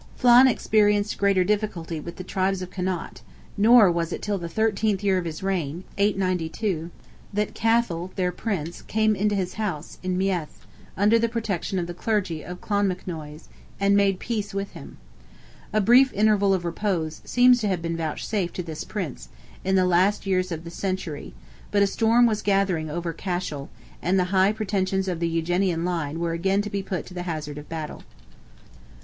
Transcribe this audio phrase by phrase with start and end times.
[0.15, 3.21] Flan experienced greater difficulty with the tribes of Connaught,
[3.55, 6.89] nor was it till the thirteenth year of his reign (892)
[7.31, 10.65] that Cathal, their Prince, "came into his house," in Meath,
[10.97, 13.47] "under the protection of the clergy" of Clonmacnoise,
[13.79, 14.97] and made peace with him.
[15.71, 19.29] A brief interval of repose seems to have been vouchsafed to this Prince,
[19.63, 21.35] in the last years of the century;
[21.69, 23.69] but a storm was gathering over Cashel,
[24.01, 27.21] and the high pretensions of the Eugenian line were again to be put to the
[27.29, 28.01] hazard of battle.